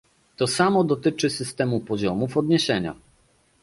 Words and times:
To 0.35 0.47
samo 0.47 0.83
dotyczy 0.83 1.29
systemu 1.29 1.79
poziomów 1.79 2.37
odniesienia 2.37 2.95